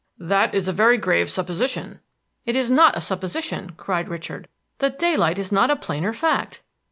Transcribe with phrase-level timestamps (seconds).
[0.17, 1.99] "That is a very grave supposition."
[2.47, 4.47] "It is not a supposition," cried Richard.
[4.79, 6.61] "The daylight is not a plainer fact."